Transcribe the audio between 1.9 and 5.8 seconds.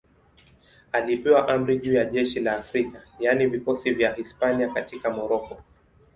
ya jeshi la Afrika, yaani vikosi vya Hispania katika Moroko.